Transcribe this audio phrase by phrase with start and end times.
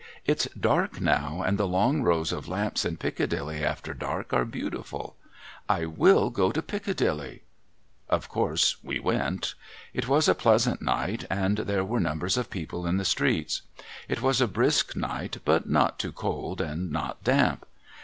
[0.25, 5.15] 'It's dark now, and the long rows of lamps in Piccadilly after dark are beautiful.
[5.69, 7.43] I will go to Piccadilly!'
[8.17, 9.53] Of course we went.
[9.93, 13.61] It was a pleasant night, and there were numbers of people in the streets.
[14.07, 17.67] It was a brisk night, but not too cold, and not damp.